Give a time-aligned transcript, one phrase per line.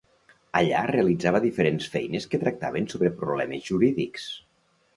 [0.59, 4.29] Allà realitzava diferents feines que tractaven sobre problemes jurídics.